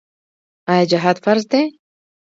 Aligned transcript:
آیا 0.71 0.85
جهاد 0.91 1.17
فرض 1.25 1.43
دی؟ 1.51 1.63